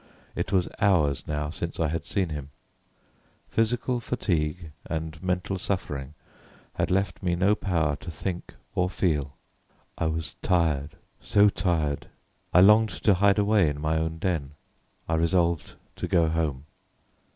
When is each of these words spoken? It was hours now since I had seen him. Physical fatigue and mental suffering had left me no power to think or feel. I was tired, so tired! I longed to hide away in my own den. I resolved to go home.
It 0.35 0.51
was 0.51 0.67
hours 0.79 1.27
now 1.27 1.51
since 1.51 1.79
I 1.79 1.89
had 1.89 2.07
seen 2.07 2.29
him. 2.29 2.49
Physical 3.47 3.99
fatigue 3.99 4.71
and 4.85 5.21
mental 5.21 5.59
suffering 5.59 6.15
had 6.73 6.89
left 6.89 7.21
me 7.21 7.35
no 7.35 7.53
power 7.53 7.95
to 7.97 8.09
think 8.09 8.55
or 8.73 8.89
feel. 8.89 9.35
I 9.99 10.07
was 10.07 10.33
tired, 10.41 10.95
so 11.21 11.49
tired! 11.49 12.07
I 12.51 12.61
longed 12.61 12.89
to 13.03 13.13
hide 13.13 13.37
away 13.37 13.69
in 13.69 13.79
my 13.79 13.95
own 13.97 14.17
den. 14.17 14.53
I 15.07 15.13
resolved 15.13 15.75
to 15.97 16.07
go 16.07 16.27
home. 16.29 16.65